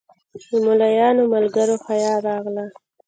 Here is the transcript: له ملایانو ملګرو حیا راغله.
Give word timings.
له 0.49 0.57
ملایانو 0.65 1.23
ملګرو 1.33 1.75
حیا 1.87 2.13
راغله. 2.27 2.65